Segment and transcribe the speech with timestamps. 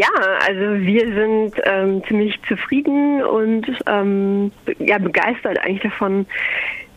[0.00, 0.08] ja,
[0.46, 6.24] also wir sind ähm, ziemlich zufrieden und ähm, ja, begeistert eigentlich davon,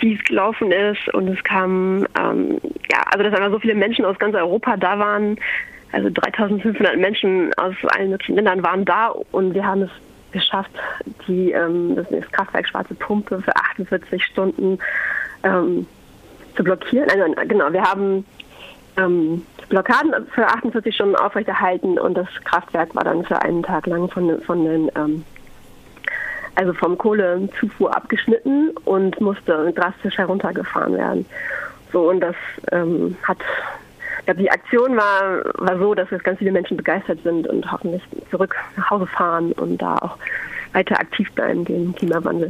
[0.00, 1.14] wie es gelaufen ist.
[1.14, 2.58] Und es kam, ähm,
[2.90, 5.38] ja, also dass einfach so viele Menschen aus ganz Europa da waren.
[5.92, 9.90] Also 3500 Menschen aus allen möglichen Ländern waren da und wir haben es
[10.32, 10.72] geschafft,
[11.28, 14.78] die, ähm, das, das Kraftwerk Schwarze Pumpe für 48 Stunden
[15.44, 15.86] ähm,
[16.56, 17.08] zu blockieren.
[17.08, 18.24] Also, genau, wir haben
[18.98, 24.08] ähm, Blockaden für 48 Stunden aufrechterhalten und das Kraftwerk war dann für einen Tag lang
[24.08, 25.24] von, von den ähm,
[26.54, 31.26] also vom Kohlezufuhr abgeschnitten und musste drastisch heruntergefahren werden.
[31.92, 32.34] So und das
[32.72, 33.38] ähm, hat
[34.18, 37.70] ich glaube, die Aktion war, war so, dass jetzt ganz viele Menschen begeistert sind und
[37.70, 40.18] hoffentlich zurück nach Hause fahren und da auch
[40.72, 42.48] weiter aktiv bleiben gegen Klimawandel.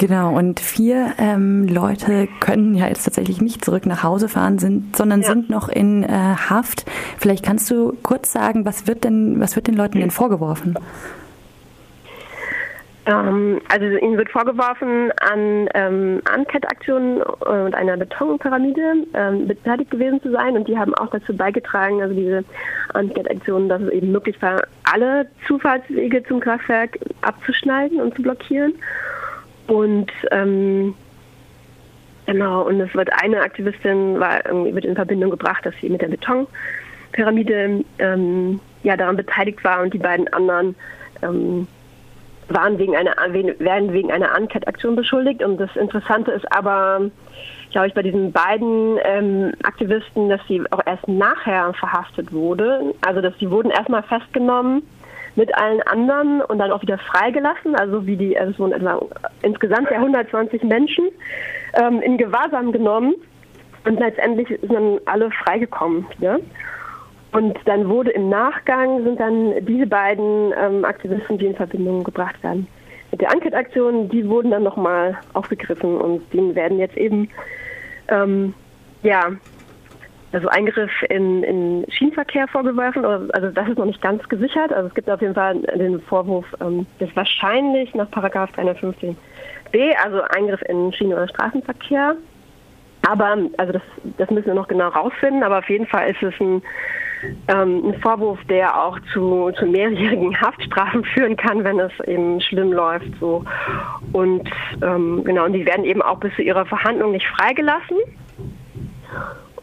[0.00, 4.96] Genau, und vier ähm, Leute können ja jetzt tatsächlich nicht zurück nach Hause fahren, sind,
[4.96, 5.26] sondern ja.
[5.26, 6.90] sind noch in äh, Haft.
[7.18, 10.78] Vielleicht kannst du kurz sagen, was wird denn, was wird den Leuten denn vorgeworfen?
[13.04, 20.30] Ähm, also ihnen wird vorgeworfen, an ähm, Ankettaktionen und einer Betonpyramide ähm, beteiligt gewesen zu
[20.30, 22.42] sein und die haben auch dazu beigetragen, also diese
[22.94, 28.72] Ankettaktionen, dass es eben möglich war, alle Zufahrtswege zum Kraftwerk abzuschneiden und zu blockieren.
[29.70, 30.96] Und ähm,
[32.26, 36.02] genau, und es wird eine Aktivistin war irgendwie wird in Verbindung gebracht, dass sie mit
[36.02, 40.74] der Betonpyramide ähm, ja daran beteiligt war und die beiden anderen
[41.22, 41.68] ähm,
[42.48, 43.14] waren wegen einer
[43.60, 45.40] werden wegen einer Uncat-Aktion beschuldigt.
[45.40, 47.08] Und das Interessante ist aber,
[47.70, 52.92] glaube ich, bei diesen beiden ähm, Aktivisten, dass sie auch erst nachher verhaftet wurde.
[53.06, 54.82] Also dass sie wurden erstmal festgenommen
[55.36, 58.98] mit allen anderen und dann auch wieder freigelassen, also wie die, also es wurden
[59.42, 61.08] insgesamt ja 120 Menschen
[61.80, 63.14] ähm, in Gewahrsam genommen
[63.86, 66.40] und letztendlich sind dann alle freigekommen wieder.
[67.32, 72.42] Und dann wurde im Nachgang sind dann diese beiden ähm, Aktivisten, die in Verbindung gebracht
[72.42, 72.66] werden
[73.10, 77.28] mit der Enquete-Aktion, die wurden dann nochmal aufgegriffen und denen werden jetzt eben
[78.08, 78.54] ähm,
[79.02, 79.32] ja
[80.32, 83.04] also Eingriff in, in Schienenverkehr vorgeworfen.
[83.04, 84.72] Also das ist noch nicht ganz gesichert.
[84.72, 89.16] Also es gibt auf jeden Fall den Vorwurf, ähm, das wahrscheinlich nach Paragraph 315b,
[90.04, 92.16] also Eingriff in Schienen- oder Straßenverkehr.
[93.08, 93.82] Aber also das,
[94.18, 95.42] das müssen wir noch genau rausfinden.
[95.42, 96.62] Aber auf jeden Fall ist es ein,
[97.48, 102.72] ähm, ein Vorwurf, der auch zu, zu mehrjährigen Haftstrafen führen kann, wenn es eben schlimm
[102.72, 103.08] läuft.
[103.18, 103.44] So
[104.12, 104.48] und
[104.82, 107.96] ähm, genau und die werden eben auch bis zu ihrer Verhandlung nicht freigelassen.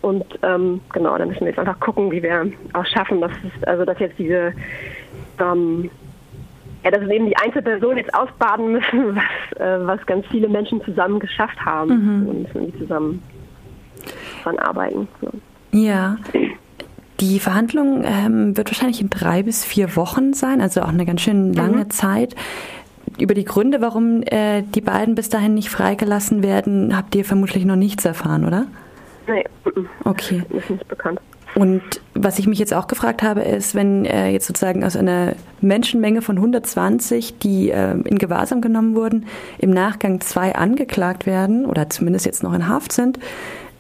[0.08, 3.64] Und ähm, genau, da müssen wir jetzt einfach gucken, wie wir auch schaffen, dass es,
[3.68, 4.54] also dass jetzt diese
[5.38, 5.90] ähm,
[6.86, 11.20] ja, dass eben die Einzelpersonen jetzt ausbaden müssen, was, äh, was ganz viele Menschen zusammen
[11.20, 12.30] geschafft haben mhm.
[12.30, 13.22] und müssen die zusammen
[14.44, 15.10] dran arbeiten.
[15.20, 15.30] So.
[15.74, 16.16] Ja.
[17.20, 21.20] Die Verhandlung ähm, wird wahrscheinlich in drei bis vier Wochen sein, also auch eine ganz
[21.20, 21.90] schön lange mhm.
[21.90, 22.34] Zeit.
[23.20, 27.66] Über die Gründe, warum äh, die beiden bis dahin nicht freigelassen werden, habt ihr vermutlich
[27.66, 28.68] noch nichts erfahren, oder?
[29.28, 29.44] Nee.
[30.06, 30.44] Okay.
[30.50, 31.20] Ist nicht bekannt.
[31.56, 31.82] Und
[32.14, 36.22] was ich mich jetzt auch gefragt habe, ist, wenn äh, jetzt sozusagen aus einer Menschenmenge
[36.22, 39.26] von 120, die äh, in Gewahrsam genommen wurden,
[39.58, 43.18] im Nachgang zwei angeklagt werden oder zumindest jetzt noch in Haft sind,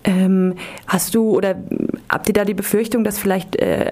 [0.03, 0.55] ähm,
[0.87, 1.55] hast du oder
[2.09, 3.91] habt ihr da die Befürchtung, dass vielleicht äh,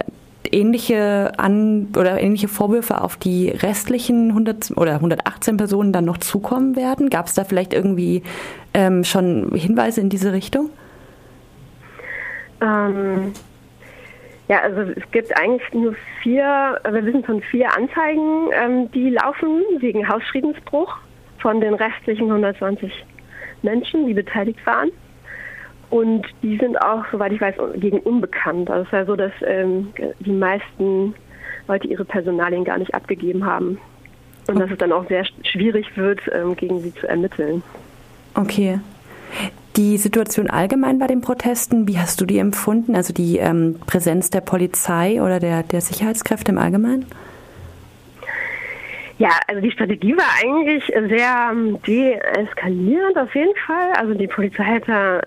[0.52, 6.76] ähnliche an oder ähnliche Vorwürfe auf die restlichen 100 oder 118 Personen dann noch zukommen
[6.76, 7.10] werden?
[7.10, 8.24] Gab es da vielleicht irgendwie
[8.74, 10.70] ähm, schon Hinweise in diese Richtung?
[12.62, 13.34] Ähm,
[14.48, 19.64] ja, also es gibt eigentlich nur vier, wir wissen von vier Anzeigen, ähm, die laufen
[19.80, 20.98] wegen Hausfriedensbruch
[21.40, 22.92] von den restlichen 120
[23.64, 24.92] Menschen, die beteiligt waren.
[25.90, 28.70] Und die sind auch, soweit ich weiß, gegen unbekannt.
[28.70, 31.16] Also es ja so, dass ähm, die meisten
[31.68, 33.80] Leute ihre Personalien gar nicht abgegeben haben.
[34.48, 37.64] Und dass es dann auch sehr schwierig wird, ähm, gegen sie zu ermitteln.
[38.36, 38.80] Okay.
[39.78, 42.96] Die Situation allgemein bei den Protesten, wie hast du die empfunden?
[42.96, 47.06] Also die ähm, Präsenz der Polizei oder der, der Sicherheitskräfte im Allgemeinen?
[49.18, 53.92] Ja, also die Strategie war eigentlich sehr ähm, deeskalierend auf jeden Fall.
[53.98, 55.22] Also die Polizei hat da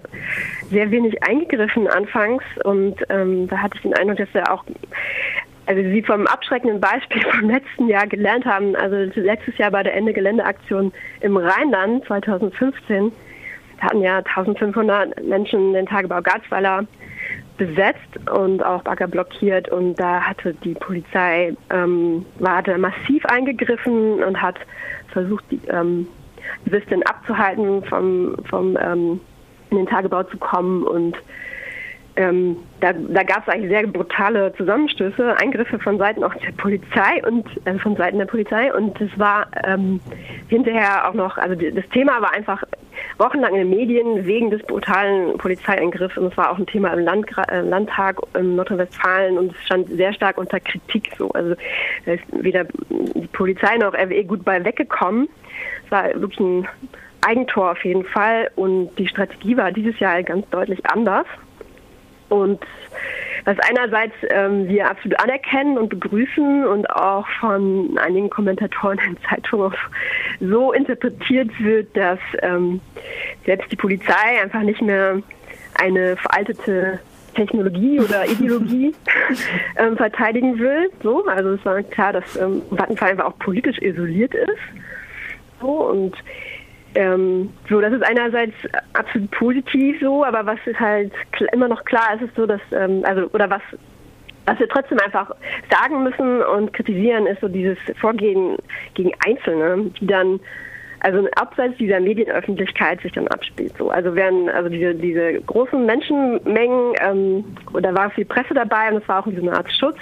[0.71, 4.65] sehr wenig eingegriffen anfangs und ähm, da hatte ich den Eindruck, dass er auch
[5.67, 8.75] also sie vom abschreckenden Beispiel vom letzten Jahr gelernt haben.
[8.77, 13.13] Also letztes Jahr bei der Ende Geländeaktion im Rheinland 2015
[13.81, 16.87] hatten ja 1500 Menschen den Tagebau Garzweiler
[17.57, 19.69] besetzt und auch Bagger blockiert.
[19.69, 24.57] Und da hatte die Polizei ähm, war hatte massiv eingegriffen und hat
[25.13, 26.07] versucht die ähm,
[26.65, 29.21] Aktivistin abzuhalten vom vom ähm,
[29.71, 30.85] in den Tagebau zu kommen.
[30.85, 31.17] Und
[32.17, 37.23] ähm, da, da gab es eigentlich sehr brutale Zusammenstöße, Eingriffe von Seiten auch der Polizei
[37.27, 38.73] und äh, von Seiten der Polizei.
[38.75, 40.01] Und es war ähm,
[40.49, 42.65] hinterher auch noch, also das Thema war einfach
[43.19, 47.01] wochenlang in den Medien wegen des brutalen Polizeieingriffs und es war auch ein Thema im
[47.01, 51.31] Landgra äh, Landtag in Nordrhein-Westfalen und es stand sehr stark unter Kritik so.
[51.31, 51.55] Also
[52.07, 55.29] da ist weder die Polizei noch RWE gut bei weggekommen.
[55.85, 56.69] Es war wirklich ein
[57.27, 61.27] Eigentor auf jeden Fall und die Strategie war dieses Jahr ganz deutlich anders.
[62.29, 62.61] Und
[63.45, 69.75] was einerseits ähm, wir absolut anerkennen und begrüßen und auch von einigen Kommentatoren in Zeitungen
[70.41, 72.81] so interpretiert wird, dass ähm,
[73.45, 75.21] selbst die Polizei einfach nicht mehr
[75.75, 77.01] eine veraltete
[77.35, 78.95] Technologie oder Ideologie
[79.77, 80.91] ähm, verteidigen will.
[81.03, 84.59] So, also es war klar, dass ähm, Vattenfall einfach auch politisch isoliert ist.
[85.61, 86.15] So und
[86.95, 88.55] ähm, so, das ist einerseits
[88.95, 91.13] absolut positiv so, aber was ist halt
[91.53, 93.63] immer noch klar ist, ist so, dass, ähm, also, oder was,
[94.49, 95.31] was wir trotzdem einfach
[95.71, 98.57] sagen müssen und kritisieren, ist so dieses Vorgehen
[98.95, 100.41] gegen Einzelne, die dann,
[101.01, 103.75] also abseits dieser Medienöffentlichkeit sich dann abspielt.
[103.79, 103.91] So.
[103.91, 107.45] Also werden, also diese, diese großen Menschenmengen, ähm,
[107.83, 109.99] da war viel Presse dabei und es war auch so eine Art Schutz.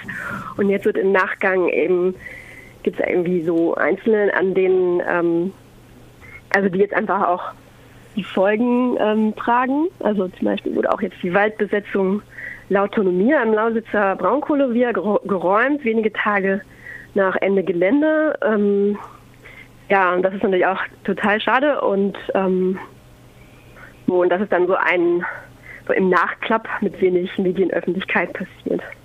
[0.55, 2.15] Und jetzt wird im Nachgang eben,
[2.83, 5.53] gibt es irgendwie so Einzelne, an denen ähm,
[6.55, 7.51] also die jetzt einfach auch
[8.17, 9.87] die Folgen ähm, tragen.
[9.99, 12.21] Also zum Beispiel wurde auch jetzt die Waldbesetzung
[12.69, 16.61] Lautonomie im Lausitzer Braunkohlerevier geräumt, wenige Tage
[17.13, 18.37] nach Ende Gelände.
[18.43, 18.97] Ähm,
[19.89, 22.77] ja, und das ist natürlich auch total schade und, ähm,
[24.07, 25.25] und das ist dann so ein
[25.87, 28.81] so im Nachklapp mit wenig Medienöffentlichkeit passiert.